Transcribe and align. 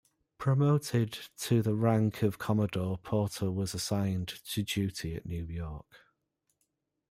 Promoted 0.39 1.15
to 1.41 1.61
the 1.61 1.75
rank 1.75 2.23
of 2.23 2.39
commodore, 2.39 2.97
Porter 2.97 3.51
was 3.51 3.75
assigned 3.75 4.29
to 4.29 4.63
duty 4.63 5.13
at 5.13 5.27
New 5.27 5.45
York. 5.45 6.05